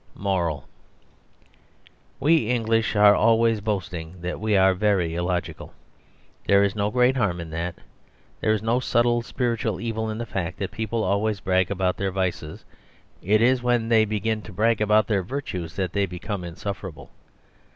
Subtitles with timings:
[0.15, 0.67] Moral.
[2.19, 5.75] We English are always boasting that we are very illogical;
[6.47, 7.75] there is no great harm in that.
[8.39, 12.09] There is no subtle spiritual evil in the fact that people always brag about their
[12.11, 12.65] vices;
[13.21, 17.11] it is when they begin to brag about their virtues that they become insufferable.